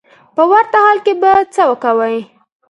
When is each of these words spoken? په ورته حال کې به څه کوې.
په 0.35 0.43
ورته 0.51 0.77
حال 0.85 0.97
کې 1.05 1.13
به 1.21 1.31
څه 1.53 1.63
کوې. 1.83 2.17